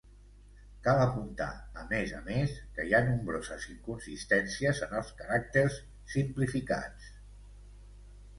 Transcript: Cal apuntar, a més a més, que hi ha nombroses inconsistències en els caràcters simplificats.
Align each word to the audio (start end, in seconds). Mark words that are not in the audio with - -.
Cal 0.85 1.01
apuntar, 1.01 1.49
a 1.81 1.83
més 1.91 2.13
a 2.19 2.21
més, 2.29 2.55
que 2.77 2.85
hi 2.87 2.95
ha 2.95 3.01
nombroses 3.09 3.67
inconsistències 3.75 4.83
en 4.87 4.97
els 5.03 5.13
caràcters 5.21 5.79
simplificats. 6.17 7.13